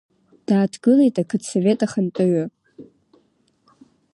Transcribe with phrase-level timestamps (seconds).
[0.47, 2.45] Дааҭгылеит ақыҭсовет ахантәаҩы.